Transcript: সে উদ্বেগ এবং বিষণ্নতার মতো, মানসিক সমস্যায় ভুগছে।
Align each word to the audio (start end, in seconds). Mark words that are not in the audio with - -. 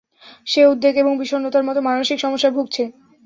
সে 0.47 0.61
উদ্বেগ 0.65 0.95
এবং 0.97 1.13
বিষণ্নতার 1.17 1.67
মতো, 1.67 1.79
মানসিক 1.81 2.17
সমস্যায় 2.19 2.55
ভুগছে। 2.57 2.83